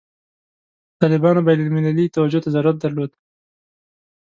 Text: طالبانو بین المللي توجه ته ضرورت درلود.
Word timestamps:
طالبانو 1.01 1.39
بین 1.47 1.59
المللي 1.65 2.05
توجه 2.15 2.39
ته 2.43 2.49
ضرورت 2.55 2.77
درلود. 2.83 3.11